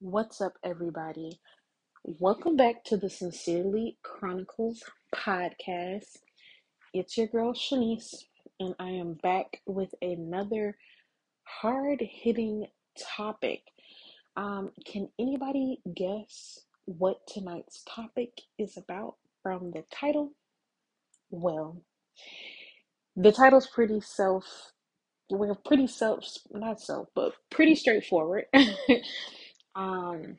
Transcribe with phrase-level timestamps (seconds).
[0.00, 1.40] What's up, everybody?
[2.04, 4.82] Welcome back to the Sincerely Chronicles
[5.14, 6.18] podcast.
[6.94, 8.14] It's your girl Shanice,
[8.60, 10.76] and I am back with another
[11.44, 12.66] hard hitting
[12.98, 13.62] topic.
[14.36, 20.32] Um, can anybody guess what tonight's topic is about from the title?
[21.30, 21.82] Well,
[23.16, 24.72] the title's pretty self,
[25.30, 28.44] we're pretty self, not self, but pretty straightforward.
[29.74, 30.36] um,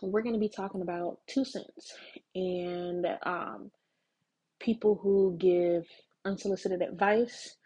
[0.00, 1.94] we're going to be talking about two cents
[2.34, 3.70] and um,
[4.60, 5.84] people who give
[6.24, 7.56] unsolicited advice,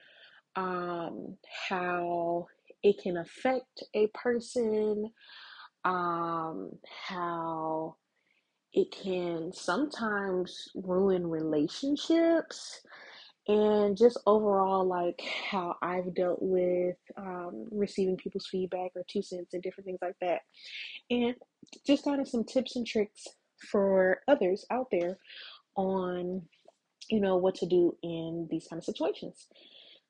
[0.57, 1.37] um,
[1.69, 2.47] how
[2.83, 5.11] it can affect a person,
[5.85, 6.71] um,
[7.09, 7.97] how
[8.73, 12.81] it can sometimes ruin relationships
[13.49, 19.55] and just overall like how i've dealt with um, receiving people's feedback or two cents
[19.55, 20.41] and different things like that.
[21.11, 21.35] And
[21.87, 23.27] just kind of some tips and tricks
[23.71, 25.19] for others out there
[25.77, 26.43] on
[27.09, 29.47] you know what to do in these kind of situations.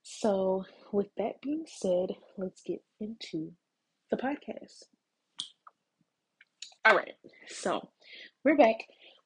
[0.02, 3.52] So with that being said let's get into
[4.10, 4.84] the podcast.
[6.84, 7.14] All right
[7.48, 7.88] so
[8.44, 8.76] we're back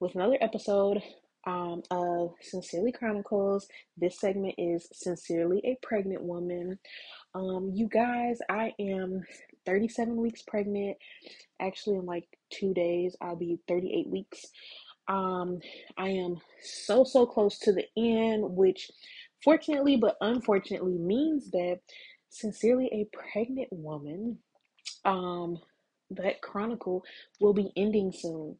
[0.00, 1.02] with another episode
[1.46, 3.66] um, of Sincerely Chronicles.
[3.96, 6.78] This segment is Sincerely a Pregnant Woman.
[7.34, 9.22] Um, you guys, I am
[9.66, 10.96] 37 weeks pregnant.
[11.60, 14.46] Actually, in like two days, I'll be 38 weeks.
[15.08, 15.58] Um,
[15.98, 18.90] I am so, so close to the end, which
[19.42, 21.80] fortunately but unfortunately means that
[22.28, 24.38] Sincerely a Pregnant Woman
[25.04, 25.58] um
[26.10, 27.04] that chronicle
[27.40, 28.56] will be ending soon.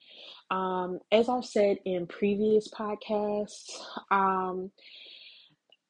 [0.50, 3.70] Um, as I've said in previous podcasts,
[4.10, 4.70] um,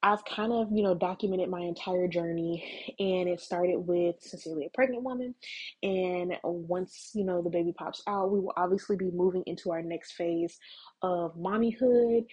[0.03, 4.71] I've kind of, you know, documented my entire journey and it started with sincerely a
[4.71, 5.35] pregnant woman.
[5.83, 9.83] And once, you know, the baby pops out, we will obviously be moving into our
[9.83, 10.59] next phase
[11.03, 12.25] of mommyhood.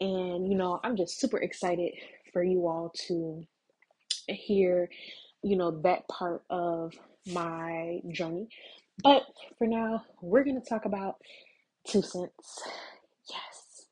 [0.00, 1.92] And, you know, I'm just super excited
[2.32, 3.46] for you all to
[4.26, 4.88] hear,
[5.44, 6.92] you know, that part of
[7.32, 8.48] my journey.
[9.02, 9.24] But
[9.58, 11.16] for now, we're going to talk about
[11.86, 12.60] two cents.
[13.30, 13.86] Yes.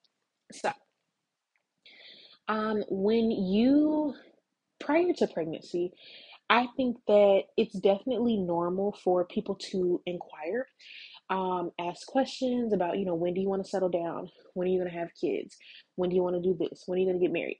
[0.52, 0.70] So,
[2.48, 4.14] um, when you,
[4.80, 5.92] prior to pregnancy,
[6.50, 10.66] I think that it's definitely normal for people to inquire,
[11.30, 14.28] um, ask questions about, you know, when do you want to settle down?
[14.54, 15.56] When are you going to have kids?
[15.94, 16.82] When do you want to do this?
[16.86, 17.58] When are you going to get married?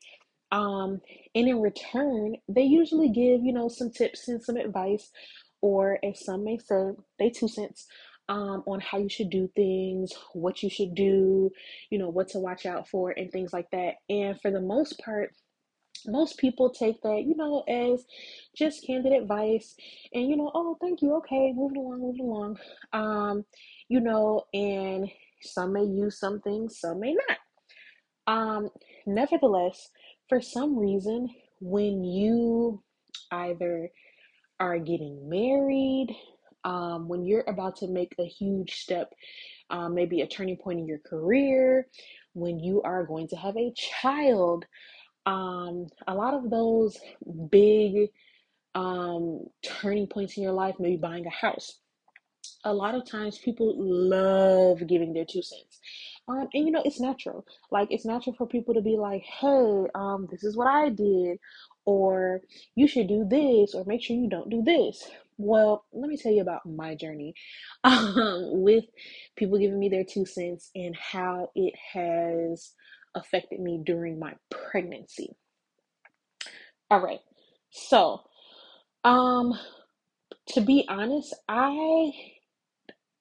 [0.53, 1.01] Um,
[1.37, 5.11] and in return, they usually give, you know, some tips and some advice,
[5.63, 7.87] or as some may say, they two cents
[8.29, 11.51] um, on how you should do things, what you should do,
[11.91, 13.95] you know, what to watch out for, and things like that.
[14.09, 15.33] And for the most part,
[16.07, 18.05] most people take that, you know, as
[18.57, 19.75] just candid advice
[20.15, 22.59] and, you know, oh, thank you, okay, moving along, moving along.
[22.93, 23.45] Um,
[23.89, 25.11] you know, and
[25.43, 27.39] some may use some things, some may not.
[28.27, 28.71] Um,
[29.07, 29.91] nevertheless,
[30.29, 31.29] for some reason,
[31.61, 32.83] when you
[33.33, 33.91] either
[34.61, 36.15] are getting married,
[36.65, 39.13] um, when you're about to make a huge step,
[39.71, 41.87] um, maybe a turning point in your career,
[42.35, 44.67] when you are going to have a child,
[45.27, 46.99] um, a lot of those
[47.51, 48.09] big
[48.75, 51.79] um, turning points in your life, maybe buying a house.
[52.65, 55.81] A lot of times people love giving their two cents.
[56.29, 57.45] Um, and you know, it's natural.
[57.71, 61.39] Like it's natural for people to be like, hey, um, this is what I did,
[61.91, 62.41] or
[62.77, 65.11] you should do this, or make sure you don't do this.
[65.39, 67.35] Well, let me tell you about my journey
[67.85, 68.85] um, with
[69.35, 72.75] people giving me their two cents and how it has
[73.17, 75.35] affected me during my pregnancy.
[76.91, 77.21] All right.
[77.71, 78.21] So,
[79.03, 79.59] um,
[80.51, 82.13] to be honest, I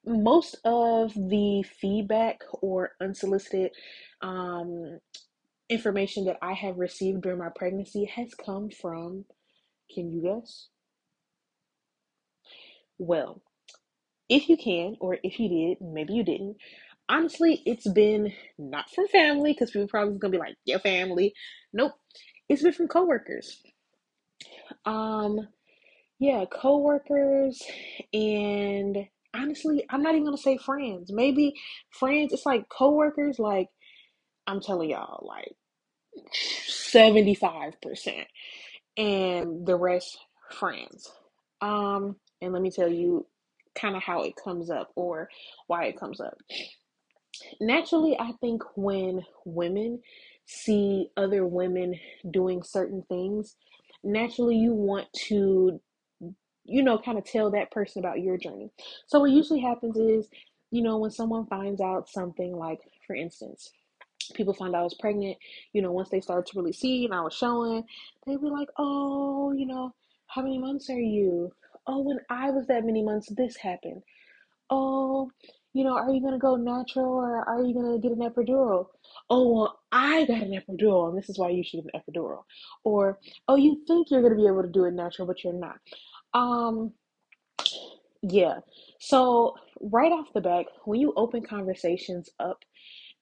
[0.05, 3.71] most of the feedback or unsolicited
[4.21, 4.99] um,
[5.69, 9.25] information that I have received during my pregnancy has come from,
[9.93, 10.67] can you guess?
[12.97, 13.41] Well,
[14.29, 16.57] if you can, or if you did, maybe you didn't.
[17.07, 21.33] Honestly, it's been not from family because people probably gonna be like, your family.
[21.73, 21.93] Nope,
[22.47, 23.61] it's been from coworkers.
[24.85, 25.47] Um,
[26.19, 27.63] yeah, coworkers,
[28.13, 28.97] and
[29.33, 31.11] honestly, I'm not even gonna say friends.
[31.11, 31.53] Maybe
[31.91, 32.33] friends.
[32.33, 33.39] It's like coworkers.
[33.39, 33.69] Like
[34.49, 35.55] I'm telling y'all, like
[36.69, 38.25] 75%,
[38.97, 40.19] and the rest
[40.51, 41.11] friends.
[41.61, 43.27] Um, and let me tell you
[43.75, 45.29] kind of how it comes up or
[45.67, 46.37] why it comes up.
[47.61, 50.01] Naturally, I think when women
[50.47, 51.95] see other women
[52.31, 53.55] doing certain things,
[54.03, 55.79] naturally you want to
[56.65, 58.71] you know, kind of tell that person about your journey.
[59.07, 60.27] So what usually happens is,
[60.71, 63.71] you know, when someone finds out something like, for instance,
[64.35, 65.37] people find out I was pregnant,
[65.73, 67.83] you know, once they started to really see and I was showing,
[68.25, 69.93] they'd be like, oh, you know,
[70.27, 71.51] how many months are you?
[71.87, 74.03] Oh, when I was that many months, this happened.
[74.69, 75.31] Oh,
[75.73, 78.87] you know, are you gonna go natural or are you gonna get an epidural?
[79.29, 82.43] Oh, well, I got an epidural, and this is why you should get an epidural.
[82.83, 85.77] Or, oh, you think you're gonna be able to do it natural, but you're not.
[86.33, 86.93] Um,
[88.21, 88.59] yeah.
[88.99, 92.59] So right off the back, when you open conversations up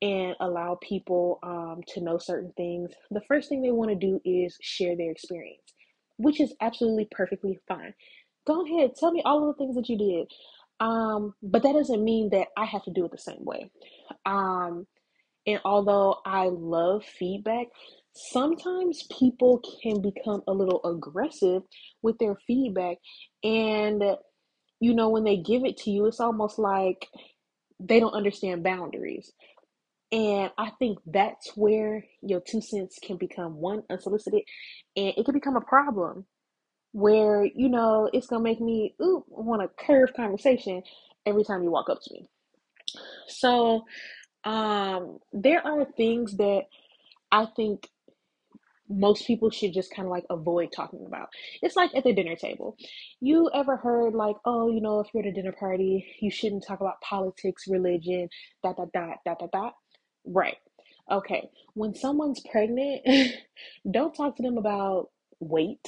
[0.01, 4.21] and allow people um, to know certain things, the first thing they want to do
[4.23, 5.73] is share their experience,
[6.17, 7.93] which is absolutely perfectly fine.
[8.45, 10.27] Go ahead, tell me all of the things that you did.
[10.79, 13.71] Um, but that doesn't mean that I have to do it the same way.
[14.25, 14.85] Um,
[15.47, 17.67] and although I love feedback,
[18.13, 21.63] sometimes people can become a little aggressive
[22.03, 22.97] with their feedback.
[23.43, 24.03] And,
[24.79, 27.07] you know, when they give it to you, it's almost like
[27.79, 29.31] they don't understand boundaries.
[30.11, 34.43] And I think that's where your two cents can become one unsolicited
[34.95, 36.25] and it can become a problem
[36.93, 40.81] where, you know, it's gonna make me ooh want to curve conversation
[41.25, 42.27] every time you walk up to me.
[43.27, 43.85] So
[44.45, 46.63] um there are things that
[47.31, 47.89] I think
[48.89, 51.29] most people should just kind of like avoid talking about.
[51.61, 52.77] It's like at the dinner table.
[53.19, 56.65] You ever heard like, oh, you know, if you're at a dinner party, you shouldn't
[56.65, 58.29] talk about politics, religion,
[58.63, 59.73] dot dot dot dot dot dot.
[60.27, 60.57] Right.
[61.11, 61.49] Okay.
[61.73, 63.01] When someone's pregnant,
[63.91, 65.09] don't talk to them about
[65.39, 65.87] weight,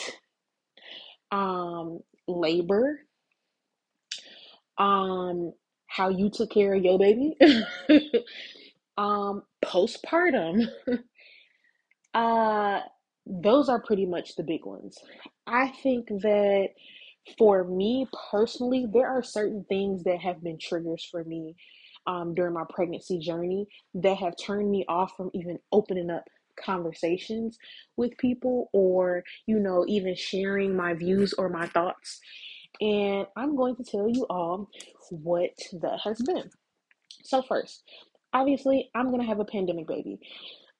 [1.32, 3.00] um, labor,
[4.78, 5.54] um,
[5.88, 7.36] how you took care of your baby,
[8.98, 10.68] um, postpartum.
[12.14, 12.80] uh,
[13.26, 14.98] those are pretty much the big ones.
[15.46, 16.70] I think that
[17.38, 21.56] for me personally, there are certain things that have been triggers for me
[22.10, 26.24] um, during my pregnancy journey that have turned me off from even opening up
[26.60, 27.58] conversations
[27.98, 32.20] with people or, you know, even sharing my views or my thoughts.
[32.82, 34.70] And I'm going to tell you all
[35.12, 35.52] what
[35.82, 36.50] that has been.
[37.24, 37.84] So, first,
[38.34, 40.20] obviously, I'm going to have a pandemic baby.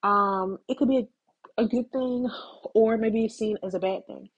[0.02, 1.06] Um, it could be
[1.58, 2.28] a, a good thing
[2.74, 4.28] or maybe seen as a bad thing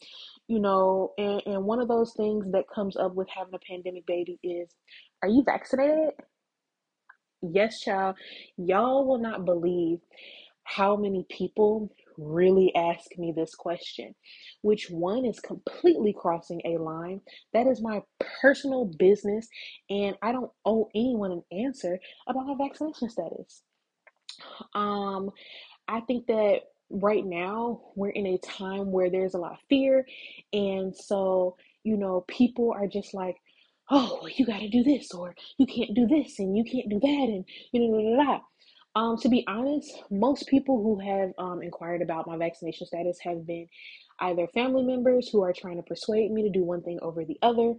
[0.49, 4.05] you know and, and one of those things that comes up with having a pandemic
[4.07, 4.75] baby is
[5.23, 6.11] are you vaccinated
[7.43, 8.17] Yes, child.
[8.57, 9.99] Y'all will not believe
[10.65, 14.15] how many people really ask me this question,
[14.63, 17.21] which one is completely crossing a line.
[17.53, 18.03] That is my
[18.41, 19.49] personal business,
[19.91, 21.99] and I don't owe anyone an answer
[22.29, 23.63] about my vaccination status.
[24.75, 25.31] Um,
[25.89, 26.61] I think that
[26.91, 30.07] right now we're in a time where there's a lot of fear,
[30.53, 33.37] and so you know, people are just like,
[33.91, 36.89] oh, well, you got to do this, or you can't do this, and you can't
[36.89, 38.41] do that, and you know, blah, blah, blah.
[38.95, 43.47] Um, to be honest, most people who have um, inquired about my vaccination status have
[43.47, 43.67] been
[44.21, 47.39] either family members who are trying to persuade me to do one thing over the
[47.43, 47.75] other,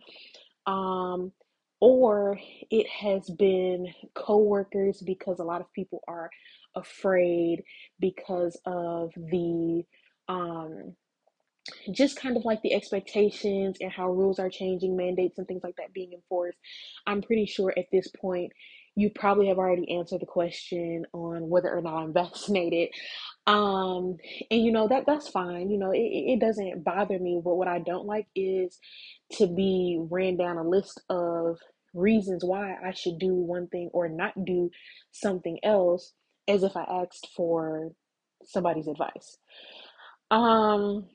[0.65, 1.31] um,
[1.79, 2.39] or
[2.71, 6.29] it has been coworkers because a lot of people are
[6.75, 7.63] afraid
[7.99, 9.83] because of the
[10.27, 10.95] um,
[11.91, 15.75] just kind of like the expectations and how rules are changing, mandates and things like
[15.77, 16.57] that being enforced.
[17.07, 18.51] I'm pretty sure at this point
[18.95, 22.89] you probably have already answered the question on whether or not I'm vaccinated.
[23.47, 24.17] Um,
[24.51, 25.69] and you know that that's fine.
[25.69, 27.41] You know, it, it doesn't bother me.
[27.43, 28.77] But what I don't like is
[29.33, 31.57] to be ran down a list of
[31.93, 34.69] reasons why I should do one thing or not do
[35.11, 36.13] something else
[36.47, 37.91] as if I asked for
[38.45, 39.37] somebody's advice.
[40.31, 41.05] Um,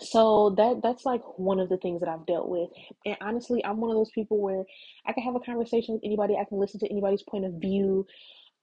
[0.00, 2.70] so that that's like one of the things that I've dealt with.
[3.04, 4.64] And honestly, I'm one of those people where
[5.06, 8.06] I can have a conversation with anybody, I can listen to anybody's point of view.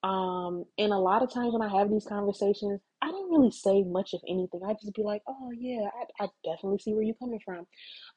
[0.04, 3.84] Um, and a lot of times when I have these conversations, I don't really say
[3.84, 4.62] much of anything.
[4.68, 5.90] I just be like, "Oh yeah,
[6.20, 7.68] I, I definitely see where you're coming from,"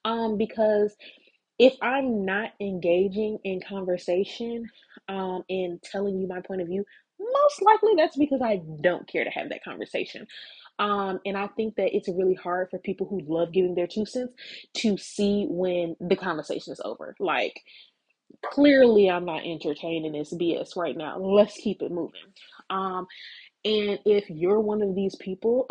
[0.05, 0.97] um, because
[1.59, 4.69] if I'm not engaging in conversation,
[5.09, 6.85] um, and telling you my point of view,
[7.21, 10.27] most likely that's because I don't care to have that conversation.
[10.79, 14.07] Um, and I think that it's really hard for people who love giving their two
[14.07, 14.35] cents
[14.79, 17.15] to see when the conversation is over.
[17.21, 17.61] Like,
[18.45, 21.19] clearly, I'm not entertaining this BS right now.
[21.19, 22.21] Let's keep it moving.
[22.71, 23.07] Um,
[23.65, 25.67] and if you're one of these people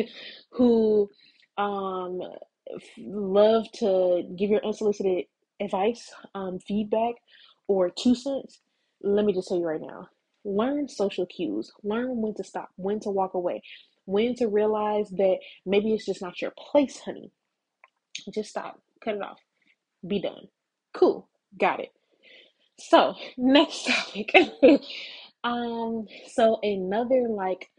[0.50, 1.10] who
[1.56, 2.20] um,
[2.98, 5.24] love to give your unsolicited
[5.60, 7.14] advice, um, feedback,
[7.66, 8.60] or two cents,
[9.02, 10.08] let me just tell you right now
[10.44, 13.62] learn social cues, learn when to stop, when to walk away,
[14.06, 17.32] when to realize that maybe it's just not your place, honey.
[18.32, 19.40] Just stop, cut it off.
[20.06, 20.48] be done.
[20.94, 21.90] Cool, got it.
[22.78, 24.32] So, next topic.
[25.44, 27.70] um, so another like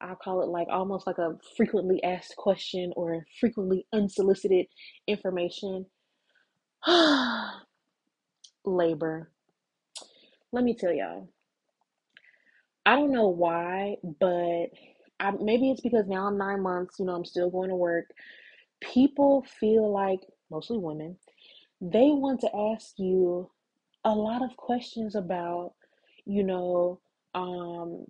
[0.00, 4.66] I call it like almost like a frequently asked question or frequently unsolicited
[5.06, 5.86] information.
[8.64, 9.30] Labor.
[10.52, 11.28] Let me tell y'all.
[12.86, 14.70] I don't know why, but
[15.20, 18.06] I, maybe it's because now I'm nine months, you know, I'm still going to work.
[18.80, 21.16] People feel like, mostly women,
[21.80, 23.50] they want to ask you
[24.04, 25.74] a lot of questions about,
[26.26, 27.00] you know,
[27.34, 28.06] um,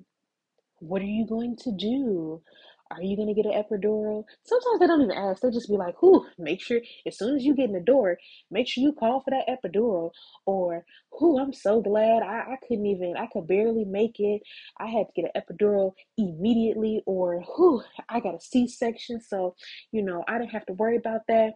[0.78, 2.42] what are you going to do?
[2.90, 4.24] Are you going to get an epidural?
[4.44, 5.40] Sometimes they don't even ask.
[5.40, 8.18] They'll just be like, who, make sure, as soon as you get in the door,
[8.50, 10.10] make sure you call for that epidural.
[10.44, 14.42] Or, who, I'm so glad I, I couldn't even, I could barely make it.
[14.78, 17.02] I had to get an epidural immediately.
[17.06, 19.20] Or, who, I got a C section.
[19.20, 19.54] So,
[19.92, 21.52] you know, I didn't have to worry about that.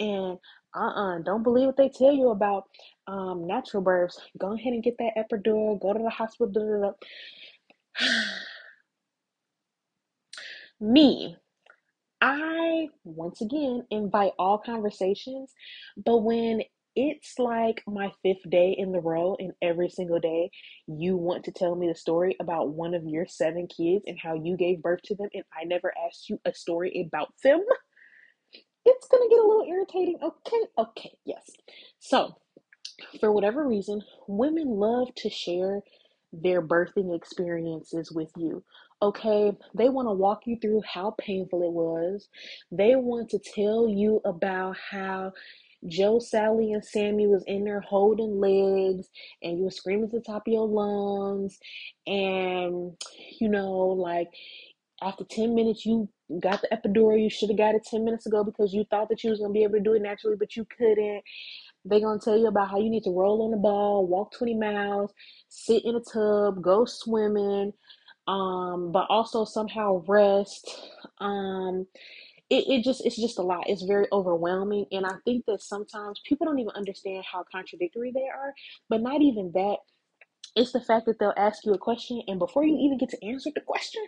[0.00, 0.38] And,
[0.74, 2.64] uh uh-uh, uh, do not believe what they tell you about
[3.06, 4.20] um, natural births.
[4.38, 6.96] Go ahead and get that epidural, go to the hospital.
[10.80, 11.36] Me,
[12.20, 15.52] I once again invite all conversations,
[16.04, 16.62] but when
[16.96, 20.50] it's like my fifth day in the row, and every single day
[20.88, 24.34] you want to tell me the story about one of your seven kids and how
[24.34, 27.64] you gave birth to them, and I never asked you a story about them,
[28.84, 30.18] it's gonna get a little irritating.
[30.22, 31.50] Okay, okay, yes.
[31.98, 32.36] So,
[33.20, 35.82] for whatever reason, women love to share
[36.32, 38.64] their birthing experiences with you.
[39.00, 42.28] Okay, they want to walk you through how painful it was.
[42.72, 45.32] They want to tell you about how
[45.86, 49.08] Joe, Sally, and Sammy was in there holding legs,
[49.42, 51.58] and you were screaming at the top of your lungs,
[52.06, 52.96] and
[53.40, 54.28] you know, like
[55.02, 56.08] after 10 minutes you
[56.40, 57.20] got the epidural.
[57.20, 59.50] You should have got it 10 minutes ago because you thought that you was going
[59.50, 61.22] to be able to do it naturally but you couldn't.
[61.84, 64.32] They're going to tell you about how you need to roll on the ball, walk
[64.36, 65.12] 20 miles,
[65.48, 67.72] sit in a tub, go swimming,
[68.28, 70.70] um, but also somehow rest.
[71.18, 71.86] Um,
[72.50, 73.68] it, it just it's just a lot.
[73.68, 74.86] It's very overwhelming.
[74.92, 78.54] And I think that sometimes people don't even understand how contradictory they are.
[78.88, 79.78] But not even that.
[80.54, 83.24] It's the fact that they'll ask you a question and before you even get to
[83.24, 84.02] answer the question,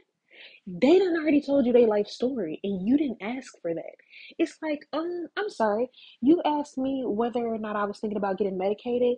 [0.80, 3.94] they done already told you their life story and you didn't ask for that.
[4.38, 5.90] It's like, um, I'm sorry.
[6.20, 9.16] You asked me whether or not I was thinking about getting medicated,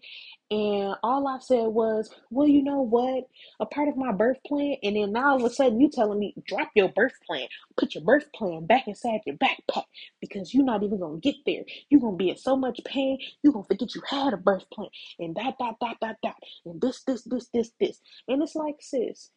[0.50, 3.25] and all I said was, Well, you know what?
[3.61, 6.18] A part of my birth plan, and then now all of a sudden you telling
[6.18, 9.85] me drop your birth plan, put your birth plan back inside your backpack
[10.21, 11.64] because you're not even gonna get there.
[11.90, 14.88] You're gonna be in so much pain, you're gonna forget you had a birth plan,
[15.18, 18.00] and that, that, that, that, that, and this, this, this, this, this.
[18.28, 19.30] And it's like, sis,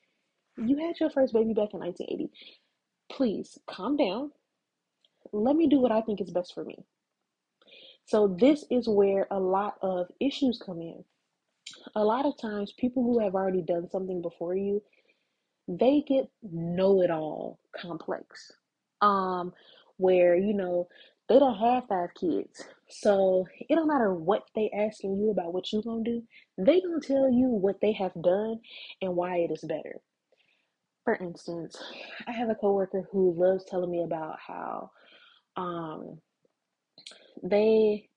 [0.57, 2.31] you had your first baby back in 1980.
[3.11, 4.31] Please calm down.
[5.31, 6.77] Let me do what I think is best for me.
[8.05, 11.03] So, this is where a lot of issues come in.
[11.95, 14.81] A lot of times, people who have already done something before you,
[15.67, 18.51] they get know it all complex.
[19.01, 19.53] Um,
[19.97, 20.87] where, you know,
[21.27, 22.65] they don't have five kids.
[22.87, 26.23] So it don't matter what they asking you about what you gonna do,
[26.57, 28.59] they gonna tell you what they have done
[29.01, 30.01] and why it is better
[31.05, 31.77] for instance,
[32.27, 34.91] I have a coworker who loves telling me about how
[35.57, 36.19] um
[37.43, 38.09] they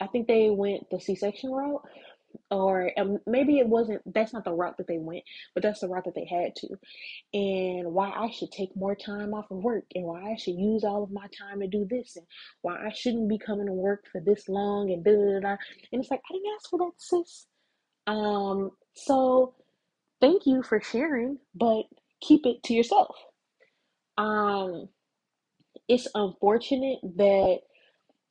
[0.00, 1.82] I think they went the C-section route
[2.50, 5.24] or um, maybe it wasn't that's not the route that they went
[5.54, 6.68] but that's the route that they had to.
[7.34, 10.84] And why i should take more time off of work and why i should use
[10.84, 12.26] all of my time to do this and
[12.62, 15.56] why i shouldn't be coming to work for this long and da da da
[15.92, 17.46] and it's like i didn't ask for that sis.
[18.06, 19.54] Um so
[20.20, 21.84] thank you for sharing, but
[22.20, 23.16] keep it to yourself.
[24.18, 24.88] Um,
[25.88, 27.60] it's unfortunate that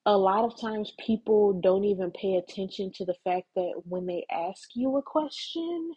[0.05, 4.25] a lot of times people don't even pay attention to the fact that when they
[4.31, 5.93] ask you a question,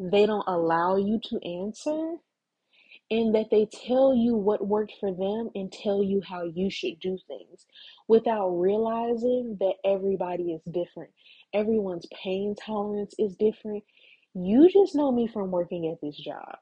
[0.00, 2.16] they don't allow you to answer
[3.10, 7.00] and that they tell you what worked for them and tell you how you should
[7.00, 7.66] do things
[8.08, 11.10] without realizing that everybody is different.
[11.54, 13.84] Everyone's pain tolerance is different.
[14.34, 16.58] You just know me from working at this job.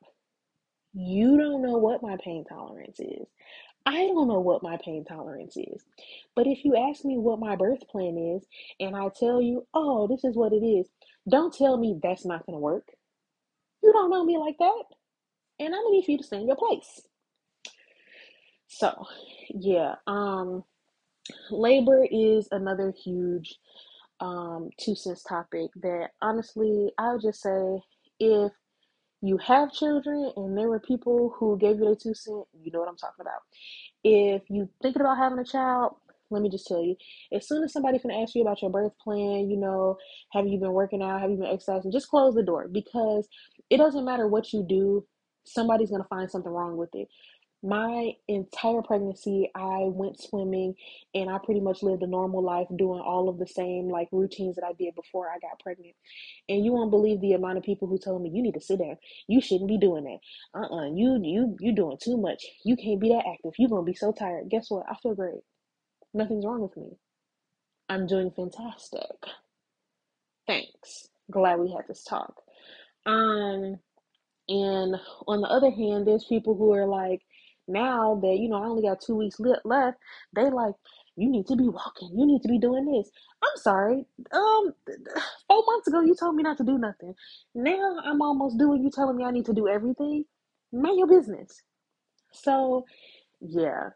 [0.95, 3.27] You don't know what my pain tolerance is.
[3.85, 5.83] I don't know what my pain tolerance is.
[6.35, 8.47] But if you ask me what my birth plan is
[8.81, 10.87] and I tell you, oh, this is what it is,
[11.29, 12.89] don't tell me that's not going to work.
[13.83, 14.85] You don't know me like that.
[15.61, 17.01] And I'm going to need for you to stay in your place.
[18.69, 19.07] So,
[19.49, 20.65] yeah, um,
[21.51, 23.55] labor is another huge
[24.21, 27.81] um, two cents topic that honestly, I would just say
[28.21, 28.53] if
[29.21, 32.81] you have children and there were people who gave you their two cents, you know
[32.81, 33.41] what I'm talking about.
[34.05, 35.97] If you thinking about having a child,
[36.31, 36.95] let me just tell you,
[37.33, 39.97] as soon as somebody can ask you about your birth plan, you know,
[40.33, 43.29] have you been working out, have you been exercising, just close the door because
[43.71, 45.07] it doesn't matter what you do,
[45.45, 47.09] somebody's gonna find something wrong with it.
[47.63, 50.75] My entire pregnancy, I went swimming
[51.13, 54.55] and I pretty much lived a normal life doing all of the same like routines
[54.57, 55.97] that I did before I got pregnant.
[56.49, 58.79] And you won't believe the amount of people who told me you need to sit
[58.79, 58.97] down.
[59.27, 60.61] You shouldn't be doing that.
[60.61, 60.93] Uh-uh.
[60.95, 62.45] You you you doing too much.
[62.65, 63.53] You can't be that active.
[63.59, 64.49] You're gonna be so tired.
[64.51, 64.87] Guess what?
[64.89, 65.41] I feel great.
[66.15, 66.97] Nothing's wrong with me.
[67.89, 69.03] I'm doing fantastic.
[70.47, 71.09] Thanks.
[71.31, 72.35] Glad we had this talk.
[73.05, 73.81] Um
[74.49, 74.97] and
[75.27, 77.21] on the other hand, there's people who are like,
[77.69, 79.99] now that you know I only got two weeks left,
[80.35, 80.75] they like
[81.17, 83.11] you need to be walking, you need to be doing this.
[83.43, 84.75] I'm sorry, um,
[85.49, 87.15] four months ago you told me not to do nothing.
[87.55, 90.25] Now I'm almost doing you telling me I need to do everything.
[90.73, 91.63] Mind your business.
[92.33, 92.85] So,
[93.41, 93.91] yeah,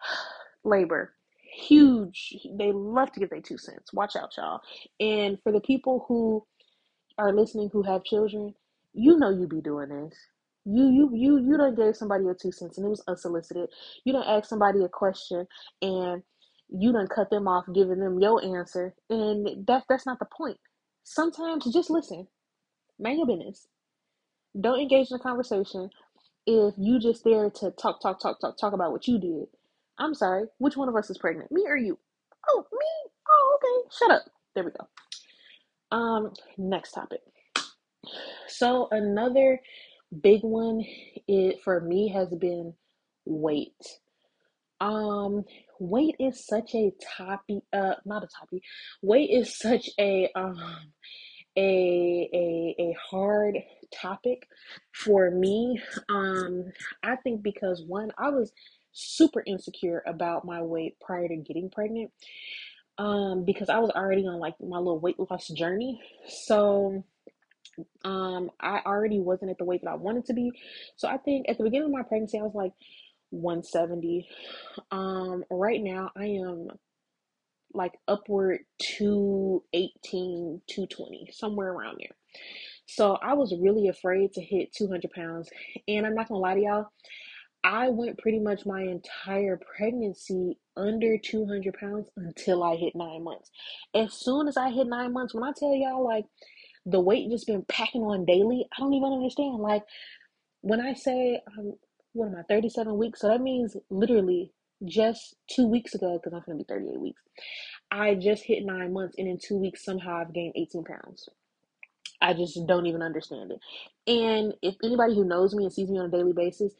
[0.64, 1.14] labor
[1.58, 2.36] huge.
[2.56, 3.92] They love to get their two cents.
[3.92, 4.60] Watch out, y'all.
[5.00, 6.46] And for the people who
[7.18, 8.54] are listening who have children,
[8.92, 10.14] you know you be doing this.
[10.68, 13.70] You you you you don't give somebody a two cents and it was unsolicited.
[14.04, 15.46] You don't ask somebody a question
[15.82, 16.22] and
[16.70, 20.58] you don't cut them off giving them your answer and that's that's not the point.
[21.04, 22.28] Sometimes just listen.
[23.00, 23.68] Mind your business.
[24.60, 25.90] Don't engage in a conversation
[26.46, 29.46] if you just there to talk, talk, talk, talk, talk about what you did.
[29.98, 31.52] I'm sorry, which one of us is pregnant?
[31.52, 31.98] Me or you?
[32.48, 32.86] Oh, me?
[33.30, 33.88] Oh, okay.
[33.98, 34.24] Shut up.
[34.54, 35.00] There we go.
[35.96, 37.20] Um, next topic.
[38.48, 39.60] So another
[40.22, 40.84] big one
[41.26, 42.74] it for me has been
[43.24, 44.00] weight.
[44.80, 45.44] Um,
[45.80, 47.62] weight is such a topic.
[47.72, 48.62] Uh, not a topic.
[49.02, 50.58] Weight is such a um
[51.56, 53.58] a a a hard
[53.92, 54.48] topic
[54.92, 55.80] for me.
[56.08, 56.64] Um,
[57.02, 58.52] I think because one, I was
[58.92, 62.10] super insecure about my weight prior to getting pregnant.
[62.98, 66.00] Um, because I was already on like my little weight loss journey.
[66.26, 67.04] So
[68.04, 70.52] um, I already wasn't at the weight that I wanted to be.
[70.96, 72.72] So I think at the beginning of my pregnancy, I was like
[73.30, 74.28] 170.
[74.90, 76.68] Um, right now, I am
[77.74, 78.60] like upward
[78.96, 82.16] to 18, 220, somewhere around there.
[82.86, 85.50] So I was really afraid to hit 200 pounds.
[85.86, 86.86] And I'm not gonna lie to y'all,
[87.64, 93.50] I went pretty much my entire pregnancy under 200 pounds until I hit nine months.
[93.94, 96.24] As soon as I hit nine months, when I tell y'all, like,
[96.90, 98.66] the weight just been packing on daily.
[98.76, 99.56] I don't even understand.
[99.56, 99.84] Like
[100.62, 101.74] when I say um,
[102.12, 103.20] what am I 37 weeks?
[103.20, 104.52] So that means literally
[104.84, 107.22] just two weeks ago because I'm gonna be 38 weeks.
[107.90, 111.28] I just hit nine months, and in two weeks somehow I've gained 18 pounds.
[112.20, 113.60] I just don't even understand it.
[114.10, 116.72] And if anybody who knows me and sees me on a daily basis,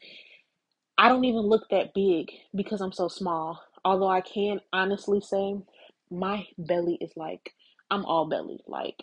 [0.97, 3.61] I don't even look that big because I'm so small.
[3.85, 5.55] Although I can honestly say
[6.11, 7.53] my belly is like
[7.89, 8.59] I'm all belly.
[8.67, 8.97] Like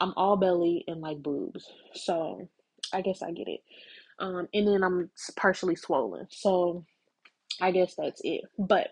[0.00, 1.68] I'm all belly and like boobs.
[1.94, 2.48] So
[2.92, 3.60] I guess I get it.
[4.18, 6.26] Um, and then I'm partially swollen.
[6.30, 6.84] So
[7.60, 8.42] I guess that's it.
[8.58, 8.88] But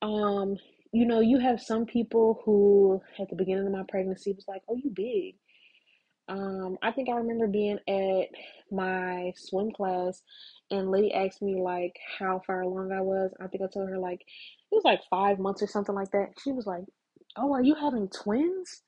[0.00, 0.56] um,
[0.92, 4.62] you know, you have some people who at the beginning of my pregnancy was like,
[4.68, 5.36] "Oh, you big."
[6.28, 8.28] Um, I think I remember being at
[8.70, 10.22] my swim class
[10.70, 13.32] and lady asked me like how far along I was.
[13.40, 16.30] I think I told her like it was like five months or something like that.
[16.42, 16.84] She was like,
[17.36, 18.82] "Oh, are you having twins?"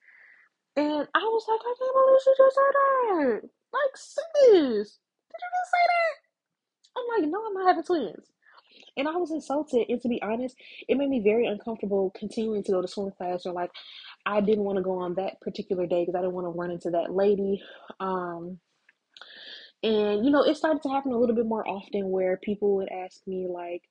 [0.77, 3.41] And I was like, I can't believe she just said that.
[3.73, 4.99] Like, sis,
[5.31, 6.17] did you just say that?
[6.97, 8.27] I'm like, no, I'm not having twins.
[8.97, 9.87] And I was insulted.
[9.89, 10.57] And to be honest,
[10.89, 13.71] it made me very uncomfortable continuing to go to swim class or like
[14.27, 16.71] I didn't want to go on that particular day because I didn't want to run
[16.71, 17.63] into that lady.
[18.01, 18.59] Um,
[19.83, 22.89] and you know, it started to happen a little bit more often where people would
[22.91, 23.83] ask me like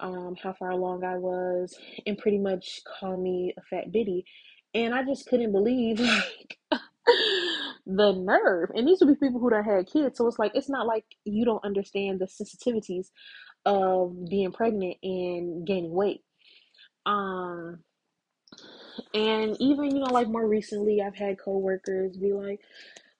[0.00, 1.76] um, how far along I was
[2.06, 4.24] and pretty much call me a fat bitty.
[4.74, 6.58] And I just couldn't believe like
[7.86, 8.70] the nerve.
[8.74, 10.18] And these would be people who don't had kids.
[10.18, 13.08] So it's like it's not like you don't understand the sensitivities
[13.64, 16.22] of being pregnant and gaining weight.
[17.06, 17.80] Um
[19.14, 22.60] and even, you know, like more recently I've had coworkers be like,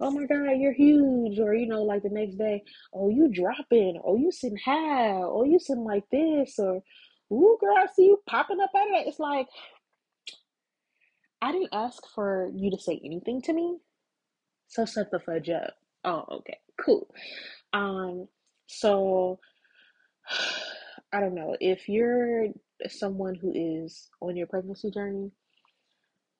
[0.01, 2.63] Oh my god, you're huge, or you know, like the next day,
[2.95, 6.83] oh you dropping, oh you sitting high, oh you sitting like this, or
[7.33, 9.09] ooh girl, I see you popping up out of it.
[9.09, 9.49] It's like
[11.41, 13.79] I didn't ask for you to say anything to me.
[14.69, 15.75] So shut the fudge up.
[16.05, 17.09] Oh, okay, cool.
[17.73, 18.29] Um,
[18.67, 19.39] so
[21.13, 22.49] I don't know if you're
[22.89, 25.31] someone who is on your pregnancy journey.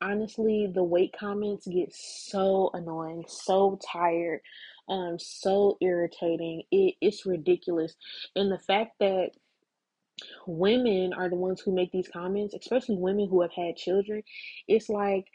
[0.01, 4.41] Honestly, the weight comments get so annoying, so tired,
[4.89, 6.63] um, so irritating.
[6.71, 7.95] It, it's ridiculous,
[8.37, 9.31] and the fact that
[10.47, 14.23] women are the ones who make these comments, especially women who have had children.
[14.67, 15.27] It's like,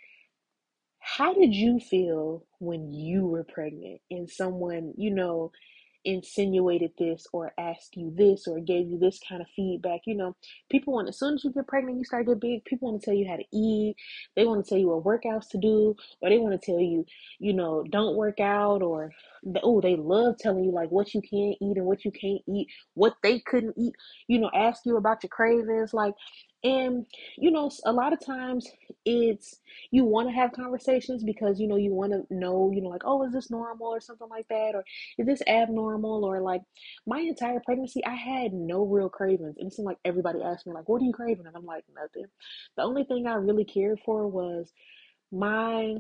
[0.99, 5.51] how did you feel when you were pregnant and someone, you know,
[6.05, 10.01] insinuated this or asked you this or gave you this kind of feedback.
[10.05, 10.35] You know,
[10.69, 12.65] people want as soon as you get pregnant, you start to get big.
[12.65, 13.95] People want to tell you how to eat.
[14.35, 17.05] They want to tell you what workouts to do, or they want to tell you,
[17.39, 19.11] you know, don't work out, or
[19.61, 22.67] oh, they love telling you like what you can't eat and what you can't eat,
[22.93, 23.93] what they couldn't eat.
[24.27, 26.13] You know, ask you about your cravings, like.
[26.63, 27.05] And
[27.37, 28.69] you know, a lot of times
[29.05, 29.59] it's
[29.91, 33.01] you want to have conversations because you know you want to know, you know, like,
[33.05, 34.83] oh, is this normal or something like that, or
[35.17, 36.23] is this abnormal?
[36.23, 36.61] Or like
[37.05, 39.55] my entire pregnancy I had no real cravings.
[39.57, 41.47] And it seemed like everybody asked me like what are you craving?
[41.47, 42.27] And I'm like nothing.
[42.77, 44.71] The only thing I really cared for was
[45.31, 45.95] my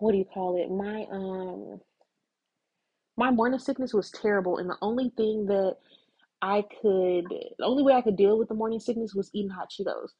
[0.00, 0.70] what do you call it?
[0.70, 1.80] My um
[3.16, 4.58] my morning sickness was terrible.
[4.58, 5.76] And the only thing that
[6.40, 7.26] I could
[7.58, 10.10] the only way I could deal with the morning sickness was eating hot Cheetos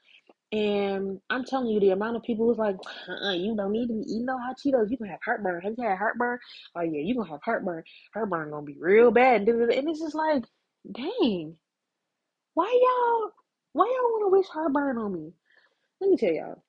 [0.51, 2.77] and I'm telling you, the amount of people was like,
[3.07, 4.91] uh-uh, you don't need to be eating no hot Cheetos.
[4.91, 5.61] You can have heartburn.
[5.61, 6.39] Have you had heartburn?
[6.75, 7.83] Oh yeah, you gonna have heartburn.
[8.15, 9.47] Heartburn gonna be real bad.
[9.47, 10.45] And it's just like,
[10.91, 11.55] dang,
[12.55, 13.31] why y'all,
[13.75, 15.33] why y'all want to wish heartburn on me?
[16.01, 16.63] Let me tell y'all,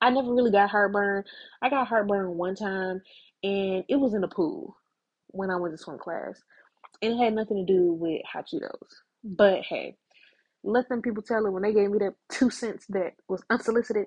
[0.00, 1.24] I never really got heartburn.
[1.60, 3.02] I got heartburn one time,
[3.42, 4.74] and it was in the pool
[5.28, 6.42] when I went to swim class,
[7.00, 8.78] it had nothing to do with hot Cheetos.
[9.22, 9.96] But hey,
[10.62, 14.06] let them people tell it when they gave me that two cents that was unsolicited.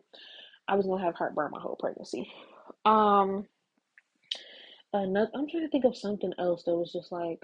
[0.68, 2.32] I was gonna have heartburn my whole pregnancy.
[2.86, 3.46] Um,
[4.94, 7.44] another, I'm trying to think of something else that was just like,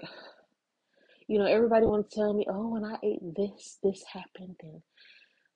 [1.28, 4.82] you know, everybody wants to tell me, oh, when I ate this, this happened, and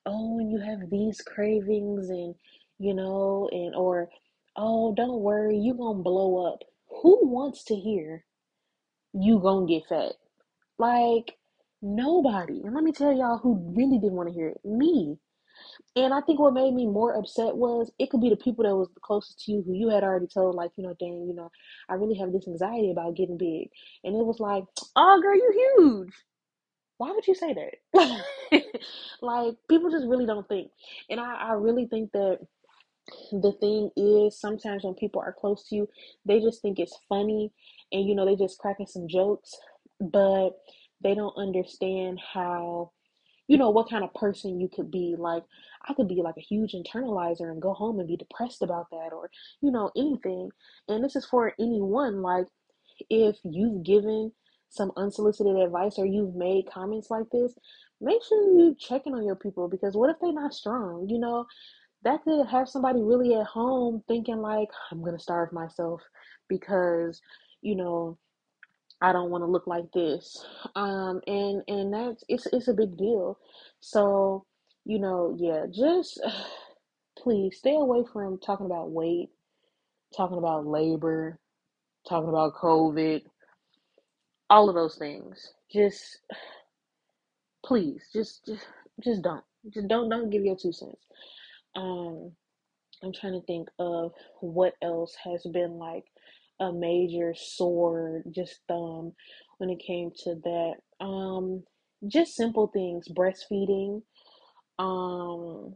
[0.06, 2.34] oh, and you have these cravings, and
[2.78, 4.08] you know, and or
[4.56, 6.60] oh, don't worry, you gonna blow up.
[7.02, 8.24] Who wants to hear
[9.20, 10.12] you gonna get fat?
[10.78, 11.36] Like
[11.82, 12.62] nobody.
[12.64, 14.60] And let me tell y'all who really didn't want to hear it.
[14.64, 15.18] Me.
[15.96, 18.76] And I think what made me more upset was it could be the people that
[18.76, 21.34] was the closest to you who you had already told, like, you know, dang, you
[21.34, 21.50] know,
[21.88, 23.68] I really have this anxiety about getting big.
[24.04, 26.14] And it was like, oh, girl, you huge.
[26.98, 28.62] Why would you say that?
[29.22, 30.70] like, people just really don't think.
[31.10, 32.38] And I, I really think that
[33.32, 35.88] the thing is sometimes when people are close to you,
[36.24, 37.52] they just think it's funny
[37.92, 39.54] and, you know, they just cracking some jokes,
[40.00, 40.50] but
[41.02, 42.92] they don't understand how
[43.48, 45.14] you know what kind of person you could be.
[45.18, 45.42] Like
[45.88, 49.10] i could be like a huge internalizer and go home and be depressed about that
[49.12, 49.30] or
[49.62, 50.50] you know anything.
[50.88, 52.22] And this is for anyone.
[52.22, 52.46] Like
[53.08, 54.32] if you've given
[54.68, 57.54] some unsolicited advice or you've made comments like this
[58.02, 61.08] make sure you checking on your people because what if they're not strong?
[61.08, 61.46] You know
[62.04, 66.00] that could have somebody really at home thinking like i'm gonna starve myself
[66.48, 67.20] because
[67.62, 68.18] you know
[69.00, 70.44] I don't want to look like this.
[70.74, 73.38] Um, and and that's it's it's a big deal.
[73.80, 74.44] So,
[74.84, 76.20] you know, yeah, just
[77.18, 79.28] please stay away from talking about weight,
[80.16, 81.38] talking about labor,
[82.08, 83.22] talking about COVID,
[84.50, 85.52] all of those things.
[85.72, 86.18] Just
[87.64, 88.66] please, just just
[89.02, 89.44] just don't.
[89.72, 91.06] Just don't don't give your two cents.
[91.76, 92.32] Um
[93.02, 96.04] I'm trying to think of what else has been like
[96.60, 99.12] a major sore just thumb
[99.58, 100.74] when it came to that.
[101.04, 101.62] Um,
[102.06, 104.02] just simple things, breastfeeding.
[104.78, 105.74] Um,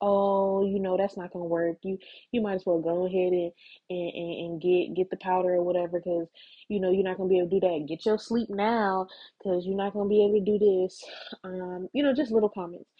[0.00, 1.78] oh, you know that's not gonna work.
[1.82, 1.98] You
[2.32, 3.52] you might as well go ahead and
[3.90, 6.26] and, and get get the powder or whatever because
[6.68, 7.86] you know you're not gonna be able to do that.
[7.88, 9.06] Get your sleep now
[9.38, 11.04] because you're not gonna be able to do this.
[11.44, 12.90] Um, you know, just little comments.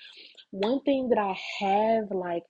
[0.51, 2.45] One thing that I have like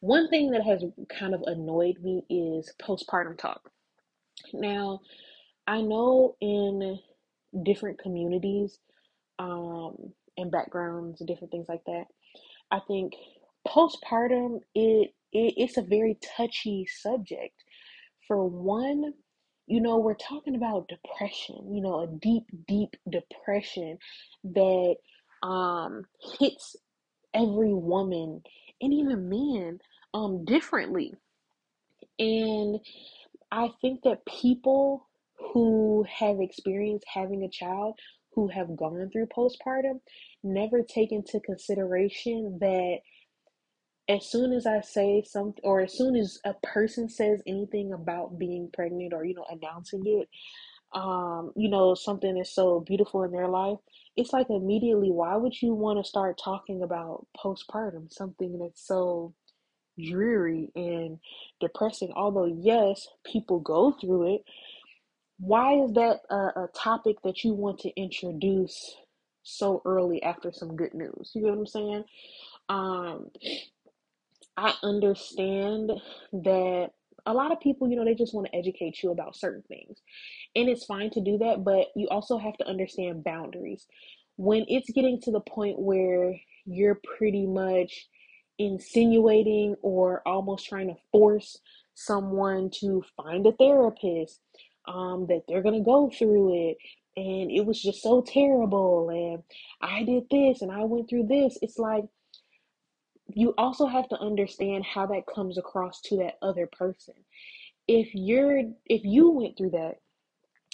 [0.00, 3.70] one thing that has kind of annoyed me is postpartum talk.
[4.52, 5.00] Now,
[5.66, 6.98] I know in
[7.64, 8.78] different communities
[9.38, 12.04] um, and backgrounds, different things like that,
[12.70, 13.14] I think
[13.66, 17.64] postpartum it, it it's a very touchy subject.
[18.26, 19.14] For one,
[19.66, 23.98] you know, we're talking about depression, you know, a deep, deep depression
[24.44, 24.96] that
[25.42, 26.04] um,
[26.38, 26.76] hits
[27.34, 28.42] every woman
[28.80, 29.78] and even men
[30.14, 31.14] um, differently.
[32.18, 32.78] And
[33.54, 37.96] I think that people who have experienced having a child
[38.32, 40.00] who have gone through postpartum
[40.42, 42.98] never take into consideration that
[44.08, 48.40] as soon as I say something, or as soon as a person says anything about
[48.40, 50.28] being pregnant or, you know, announcing it,
[50.92, 53.78] um, you know, something is so beautiful in their life,
[54.16, 59.32] it's like immediately, why would you want to start talking about postpartum, something that's so
[59.98, 61.18] dreary and
[61.60, 62.12] depressing.
[62.14, 64.44] Although, yes, people go through it.
[65.38, 68.96] Why is that a, a topic that you want to introduce
[69.44, 71.30] so early after some good news.
[71.34, 72.04] You know what I'm saying?
[72.68, 73.30] Um,
[74.56, 75.92] I understand
[76.32, 76.90] that
[77.26, 79.98] a lot of people, you know, they just want to educate you about certain things.
[80.56, 83.86] And it's fine to do that, but you also have to understand boundaries.
[84.36, 88.08] When it's getting to the point where you're pretty much
[88.58, 91.58] insinuating or almost trying to force
[91.94, 94.40] someone to find a therapist,
[94.86, 96.76] um, that they're going to go through it,
[97.16, 99.42] and it was just so terrible, and
[99.80, 102.04] I did this and I went through this, it's like,
[103.28, 107.14] you also have to understand how that comes across to that other person.
[107.88, 109.96] If you're if you went through that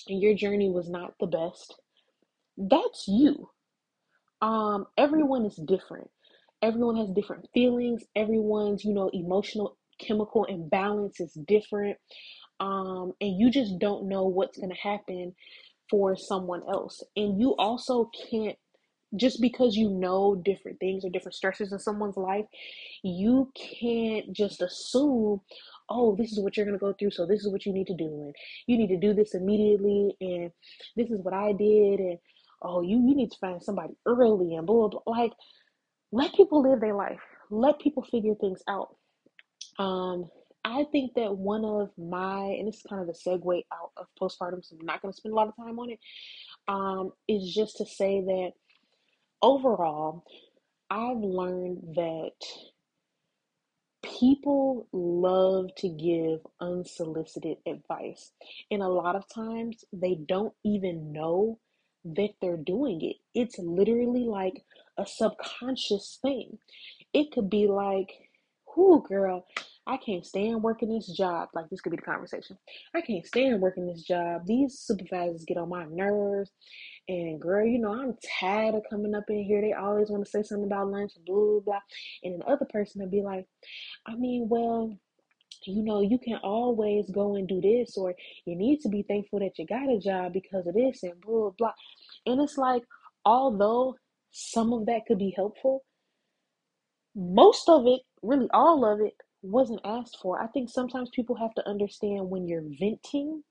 [0.08, 1.80] and your journey was not the best,
[2.58, 3.50] that's you.
[4.42, 6.10] Um everyone is different.
[6.62, 8.02] Everyone has different feelings.
[8.16, 11.96] Everyone's, you know, emotional chemical imbalance is different.
[12.60, 15.34] Um and you just don't know what's going to happen
[15.90, 17.02] for someone else.
[17.16, 18.56] And you also can't
[19.16, 22.44] just because you know different things or different stresses in someone's life,
[23.02, 25.40] you can't just assume,
[25.88, 27.88] oh, this is what you're going to go through, so this is what you need
[27.88, 28.34] to do, and
[28.66, 30.52] you need to do this immediately, and
[30.96, 32.18] this is what I did, and
[32.62, 35.18] oh, you, you need to find somebody early, and blah, blah, blah.
[35.18, 35.32] Like,
[36.12, 37.20] let people live their life,
[37.50, 38.96] let people figure things out.
[39.78, 40.28] Um,
[40.64, 44.06] I think that one of my, and this is kind of a segue out of
[44.20, 45.98] postpartum, so I'm not going to spend a lot of time on it,
[46.68, 48.50] um, is just to say that
[49.40, 50.24] overall,
[50.90, 52.32] I've learned that
[54.02, 58.32] people love to give unsolicited advice.
[58.70, 61.58] And a lot of times they don't even know
[62.04, 63.16] that they're doing it.
[63.34, 64.64] It's literally like
[64.98, 66.58] a subconscious thing.
[67.12, 68.12] It could be like,
[68.76, 69.46] whoo, girl,
[69.86, 71.48] I can't stand working this job.
[71.54, 72.56] Like, this could be the conversation.
[72.94, 74.46] I can't stand working this job.
[74.46, 76.50] These supervisors get on my nerves.
[77.08, 79.60] And girl, you know, I'm tired of coming up in here.
[79.60, 81.80] They always want to say something about lunch, blah, blah, blah.
[82.22, 83.46] And the other person will be like,
[84.06, 84.96] I mean, well,
[85.64, 89.40] you know, you can always go and do this, or you need to be thankful
[89.40, 91.72] that you got a job because of this, and blah, blah.
[92.26, 92.82] And it's like,
[93.24, 93.96] although
[94.30, 95.84] some of that could be helpful,
[97.14, 100.40] most of it, really all of it, wasn't asked for.
[100.40, 103.42] I think sometimes people have to understand when you're venting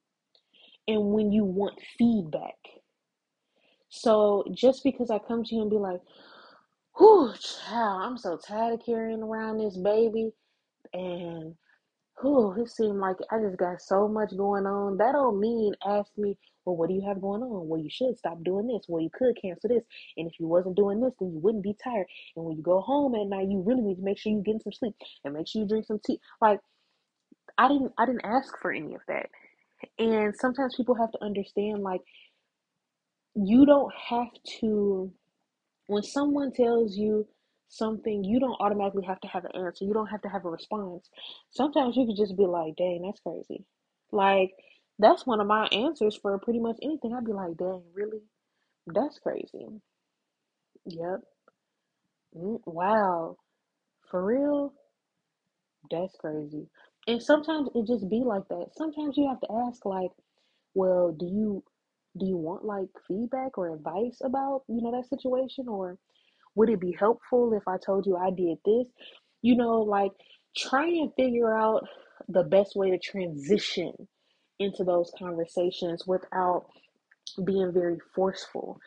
[0.88, 2.56] and when you want feedback.
[3.90, 6.00] So just because I come to you and be like,
[6.98, 10.32] whew, child, I'm so tired of carrying around this baby
[10.94, 11.56] and
[12.22, 14.98] whew, it seemed like I just got so much going on.
[14.98, 17.68] That don't mean ask me, well, what do you have going on?
[17.68, 18.86] Well, you should stop doing this.
[18.88, 19.84] Well, you could cancel this.
[20.18, 22.08] And if you wasn't doing this, then you wouldn't be tired.
[22.36, 24.62] And when you go home at night, you really need to make sure you getting
[24.62, 26.20] some sleep and make sure you drink some tea.
[26.42, 26.60] Like
[27.58, 29.30] I didn't I didn't ask for any of that.
[29.98, 32.02] And sometimes people have to understand like
[33.36, 34.28] you don't have
[34.60, 35.12] to
[35.88, 37.28] when someone tells you
[37.70, 39.86] something you don't automatically have to have an answer.
[39.86, 41.10] You don't have to have a response.
[41.52, 43.66] Sometimes you could just be like dang that's crazy.
[44.12, 44.52] Like
[45.00, 47.14] that's one of my answers for pretty much anything.
[47.16, 48.22] I'd be like dang really?
[48.88, 49.68] That's crazy.
[50.86, 51.24] Yep
[52.36, 53.38] mm, wow.
[54.10, 54.74] For real?
[55.92, 56.70] That's crazy.
[57.08, 58.72] And sometimes it just be like that.
[58.76, 60.12] Sometimes you have to ask like
[60.76, 61.64] well do you
[62.18, 65.98] do you want like feedback or advice about you know that situation or
[66.56, 68.88] would it be helpful if i told you i did this?
[69.42, 70.12] You know like
[70.58, 71.88] try and figure out
[72.30, 73.94] the best way to transition
[74.60, 76.66] into those conversations without
[77.46, 78.80] being very forceful.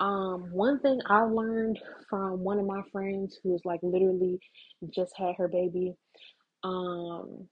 [0.00, 1.78] Um one thing i learned
[2.10, 4.38] from one of my friends who was like literally
[4.94, 5.94] just had her baby
[6.64, 7.48] um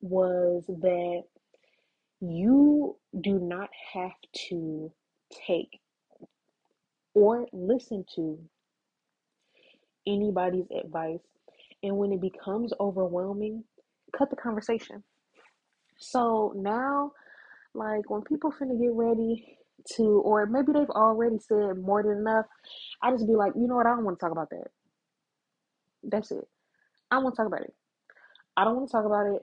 [0.00, 1.22] was that
[2.20, 4.12] you do not have
[4.48, 4.92] to
[5.46, 5.80] take
[7.14, 8.38] or listen to
[10.06, 11.20] anybody's advice.
[11.82, 13.64] And when it becomes overwhelming,
[14.16, 15.02] cut the conversation.
[15.98, 17.12] So now,
[17.74, 19.58] like when people finna get ready
[19.96, 22.46] to, or maybe they've already said more than enough,
[23.02, 24.68] I just be like, you know what, I don't want to talk about that.
[26.02, 26.48] That's it.
[27.10, 27.74] I don't want to talk about it.
[28.56, 29.42] I don't want to talk about it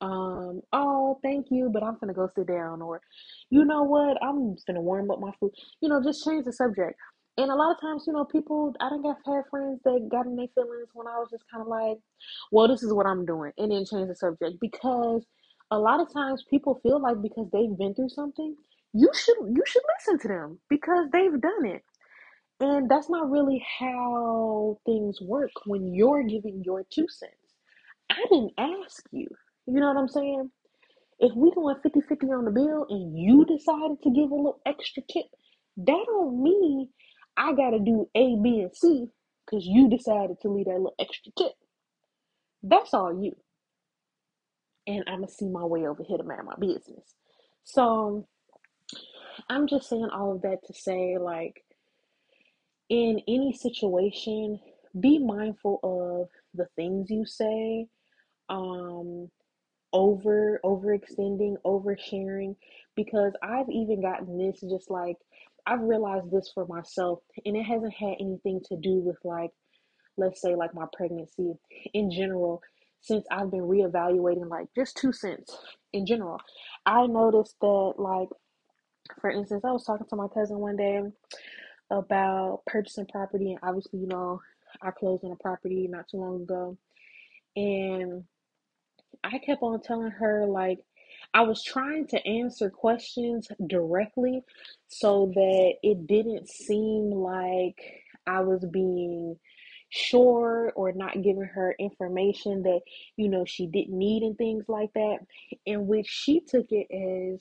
[0.00, 3.02] um, oh, thank you, but I'm gonna go sit down, or
[3.50, 5.52] you know what, I'm gonna warm up my food.
[5.80, 6.98] You know, just change the subject.
[7.38, 10.26] And a lot of times, you know, people, I don't have had friends that got
[10.26, 11.98] in their feelings when I was just kind of like,
[12.52, 15.24] well, this is what I'm doing, and then change the subject because
[15.70, 18.54] a lot of times people feel like because they've been through something,
[18.92, 21.82] you should you should listen to them because they've done it.
[22.60, 27.34] And that's not really how things work when you're giving your two cents.
[28.10, 29.28] I didn't ask you.
[29.66, 30.50] You know what I'm saying?
[31.20, 34.60] If we going 50 50 on the bill and you decided to give a little
[34.66, 35.26] extra tip,
[35.78, 36.88] that don't mean
[37.40, 39.08] I got to do A, B, and C
[39.46, 41.52] because you decided to leave that little extra tip.
[42.62, 43.34] That's all you.
[44.86, 47.14] And I'm going to see my way over here to mind my business.
[47.64, 48.28] So
[49.48, 51.64] I'm just saying all of that to say, like,
[52.90, 54.60] in any situation,
[54.98, 57.86] be mindful of the things you say.
[58.50, 59.30] Um,
[59.92, 62.56] over overextending, oversharing
[62.96, 65.16] because I've even gotten this just like
[65.66, 69.50] I've realized this for myself and it hasn't had anything to do with like
[70.16, 71.54] let's say like my pregnancy
[71.94, 72.62] in general
[73.00, 75.56] since I've been reevaluating like just two cents
[75.92, 76.38] in general.
[76.84, 78.28] I noticed that like
[79.20, 81.02] for instance, I was talking to my cousin one day
[81.90, 84.40] about purchasing property and obviously, you know,
[84.82, 86.78] I closed on a property not too long ago.
[87.56, 88.24] And
[89.24, 90.78] I kept on telling her, like,
[91.32, 94.42] I was trying to answer questions directly
[94.88, 97.80] so that it didn't seem like
[98.26, 99.38] I was being
[99.90, 102.80] sure or not giving her information that,
[103.16, 105.18] you know, she didn't need and things like that.
[105.66, 107.40] In which she took it as,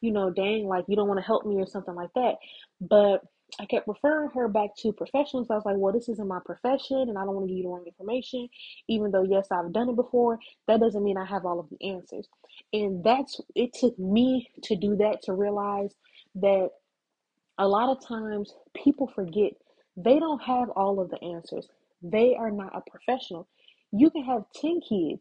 [0.00, 2.36] you know, dang, like, you don't want to help me or something like that.
[2.80, 3.22] But
[3.60, 5.48] I kept referring her back to professionals.
[5.50, 7.62] I was like, well, this isn't my profession and I don't want to give you
[7.64, 8.48] the wrong information.
[8.88, 11.86] Even though, yes, I've done it before, that doesn't mean I have all of the
[11.86, 12.28] answers.
[12.72, 15.94] And that's, it took me to do that to realize
[16.36, 16.70] that
[17.58, 19.52] a lot of times people forget
[19.96, 21.68] they don't have all of the answers.
[22.02, 23.48] They are not a professional.
[23.92, 25.20] You can have 10 kids.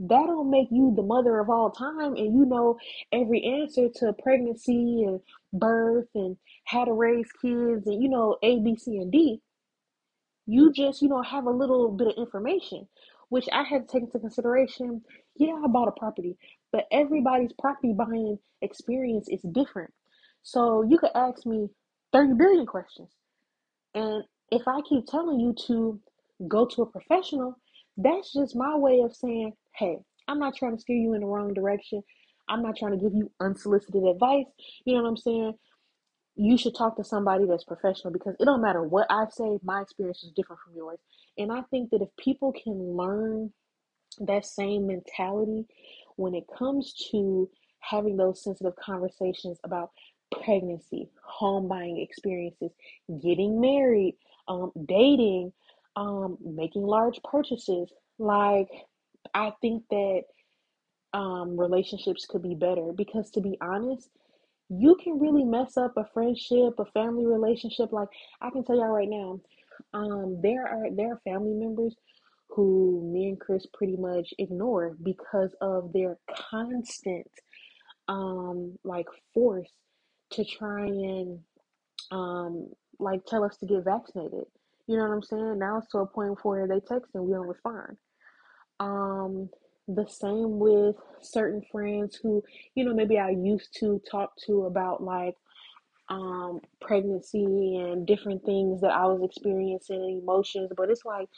[0.00, 2.78] That don't make you the mother of all time and you know
[3.12, 5.20] every answer to pregnancy and
[5.52, 9.40] birth and how to raise kids and you know A, B, C, and D.
[10.46, 12.88] You just, you know, have a little bit of information,
[13.28, 15.02] which I had to take into consideration.
[15.36, 16.36] Yeah, I bought a property,
[16.72, 19.92] but everybody's property buying experience is different.
[20.42, 21.68] So you could ask me
[22.12, 23.10] 30 billion questions.
[23.94, 26.00] And if I keep telling you to
[26.48, 27.56] go to a professional,
[27.96, 31.26] that's just my way of saying, hey, I'm not trying to steer you in the
[31.26, 32.02] wrong direction.
[32.48, 34.46] I'm not trying to give you unsolicited advice.
[34.84, 35.52] You know what I'm saying?
[36.34, 39.82] You should talk to somebody that's professional because it don't matter what I say, my
[39.82, 40.98] experience is different from yours.
[41.38, 43.52] And I think that if people can learn
[44.20, 45.64] that same mentality
[46.16, 47.48] when it comes to
[47.80, 49.90] having those sensitive conversations about
[50.42, 52.70] pregnancy, home buying experiences,
[53.22, 54.16] getting married,
[54.48, 55.52] um, dating,
[55.96, 57.90] um, making large purchases.
[58.18, 58.68] Like,
[59.34, 60.22] I think that
[61.12, 64.08] um, relationships could be better because, to be honest,
[64.68, 67.92] you can really mess up a friendship, a family relationship.
[67.92, 68.08] Like,
[68.40, 69.40] I can tell y'all right now,
[69.94, 71.94] um, there are there are family members
[72.48, 76.18] who me and Chris pretty much ignore because of their
[76.50, 77.26] constant
[78.08, 79.70] um like force
[80.30, 81.38] to try and
[82.10, 84.44] um like tell us to get vaccinated.
[84.86, 85.58] You know what I'm saying?
[85.58, 87.96] Now it's to a point where they text and we don't respond.
[88.82, 89.48] Um
[89.88, 92.42] the same with certain friends who,
[92.74, 95.34] you know, maybe I used to talk to about like
[96.08, 97.44] um pregnancy
[97.76, 101.28] and different things that I was experiencing, emotions, but it's like,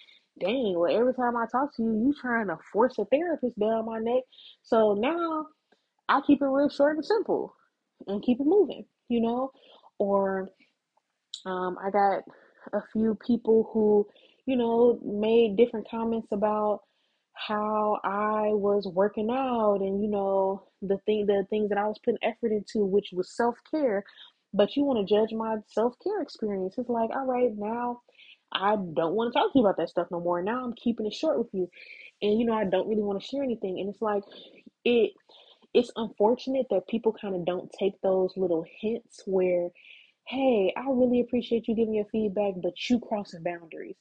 [0.40, 3.86] dang, well every time I talk to you, you trying to force a therapist down
[3.86, 4.22] my neck.
[4.62, 5.46] So now
[6.08, 7.54] I keep it real short and simple
[8.06, 9.50] and keep it moving, you know?
[9.98, 10.50] Or
[11.46, 12.22] um, I got
[12.72, 14.06] a few people who,
[14.46, 16.80] you know, made different comments about
[17.34, 21.98] how I was working out and you know the thing the things that I was
[22.04, 24.04] putting effort into, which was self care.
[24.52, 26.76] But you want to judge my self care experience.
[26.78, 28.02] It's like, all right, now
[28.52, 30.42] I don't want to talk to you about that stuff no more.
[30.42, 31.68] Now I'm keeping it short with you.
[32.22, 33.80] And you know, I don't really want to share anything.
[33.80, 34.22] And it's like
[34.84, 35.12] it
[35.74, 39.70] it's unfortunate that people kind of don't take those little hints where,
[40.26, 43.96] hey, I really appreciate you giving your feedback, but you crossing boundaries.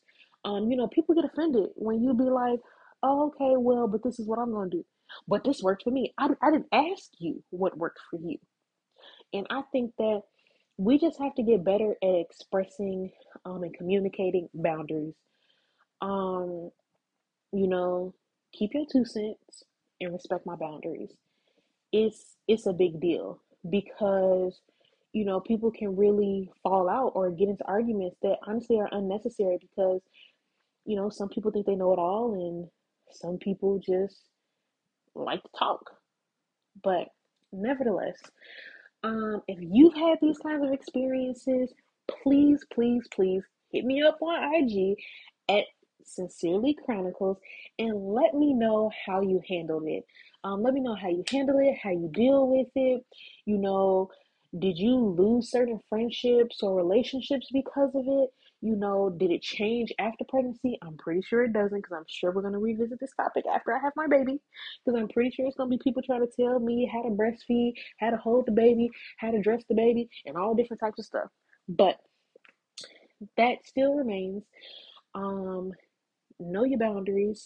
[0.45, 2.59] Um, you know, people get offended when you be like,
[3.03, 4.85] oh, okay, well, but this is what I'm gonna do.
[5.27, 6.13] But this worked for me.
[6.17, 8.37] I, I didn't ask you what worked for you.
[9.33, 10.21] And I think that
[10.77, 13.11] we just have to get better at expressing
[13.45, 15.13] um, and communicating boundaries.
[16.01, 16.71] Um,
[17.51, 18.15] you know,
[18.53, 19.63] keep your two cents
[20.01, 21.11] and respect my boundaries
[21.93, 24.59] it's it's a big deal because
[25.13, 29.57] you know people can really fall out or get into arguments that honestly are unnecessary
[29.61, 30.01] because
[30.85, 32.67] you know some people think they know it all and
[33.15, 34.17] some people just
[35.15, 35.91] like to talk
[36.83, 37.09] but
[37.53, 38.17] nevertheless
[39.03, 41.73] um if you've had these kinds of experiences
[42.23, 44.97] please please please hit me up on ig
[45.49, 45.65] at
[46.05, 47.37] sincerely chronicles
[47.79, 50.03] and let me know how you handled it
[50.43, 53.05] um, let me know how you handle it, how you deal with it.
[53.45, 54.09] You know,
[54.59, 58.29] Did you lose certain friendships or relationships because of it?
[58.63, 60.77] You know, did it change after pregnancy?
[60.81, 63.73] I'm pretty sure it doesn't because I'm sure we're going to revisit this topic after
[63.73, 64.39] I have my baby
[64.85, 67.09] because I'm pretty sure it's going to be people trying to tell me how to
[67.09, 70.97] breastfeed, how to hold the baby, how to dress the baby, and all different types
[70.97, 71.29] of stuff.
[71.67, 71.97] But
[73.35, 74.43] that still remains.
[75.13, 75.73] Um,
[76.39, 77.45] know your boundaries.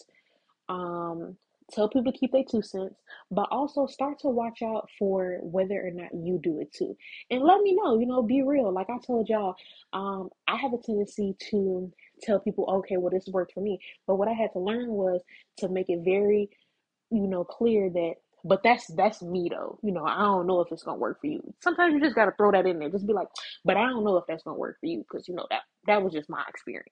[0.68, 1.36] Um,
[1.72, 2.96] tell people to keep their two cents,
[3.30, 6.96] but also start to watch out for whether or not you do it too.
[7.30, 8.72] And let me know, you know, be real.
[8.72, 9.54] Like I told y'all,
[9.92, 11.92] um, I have a tendency to
[12.22, 13.80] tell people, okay, well, this worked for me.
[14.06, 15.22] But what I had to learn was
[15.58, 16.50] to make it very,
[17.10, 18.14] you know, clear that
[18.44, 19.78] but that's that's me though.
[19.82, 21.42] You know, I don't know if it's gonna work for you.
[21.62, 22.88] Sometimes you just gotta throw that in there.
[22.88, 23.28] Just be like,
[23.64, 26.02] but I don't know if that's gonna work for you because you know that that
[26.02, 26.88] was just my experience,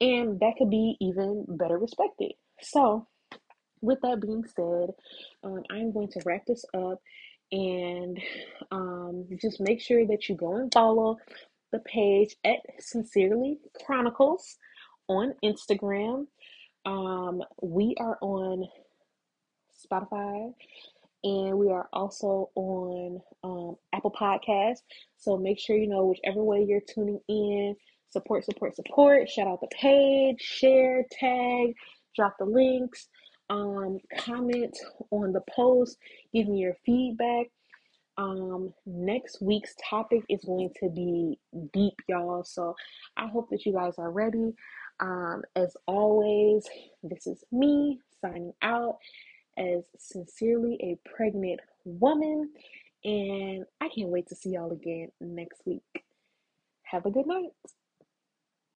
[0.00, 2.32] and that could be even better respected.
[2.62, 3.06] So
[3.80, 4.90] with that being said,
[5.44, 7.00] um, I'm going to wrap this up
[7.50, 8.20] and
[8.70, 11.18] um, just make sure that you go and follow
[11.72, 14.56] the page at Sincerely Chronicles
[15.08, 16.26] on Instagram.
[16.84, 18.66] Um, we are on
[19.74, 20.52] Spotify
[21.24, 24.82] and we are also on um, Apple Podcasts.
[25.16, 27.76] So make sure you know whichever way you're tuning in.
[28.10, 29.28] Support, support, support.
[29.28, 31.74] Shout out the page, share, tag,
[32.16, 33.08] drop the links
[33.50, 34.76] um, comment
[35.10, 35.98] on the post,
[36.34, 37.46] give me your feedback.
[38.16, 41.38] Um, next week's topic is going to be
[41.72, 42.42] deep, y'all.
[42.44, 42.74] So
[43.16, 44.54] I hope that you guys are ready.
[45.00, 46.66] Um, as always,
[47.04, 48.98] this is me signing out
[49.56, 52.50] as sincerely a pregnant woman,
[53.04, 55.82] and I can't wait to see y'all again next week.
[56.82, 57.50] Have a good night.